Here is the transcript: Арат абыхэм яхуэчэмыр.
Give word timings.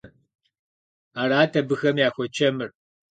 Арат 1.21 1.53
абыхэм 1.59 1.95
яхуэчэмыр. 2.07 2.69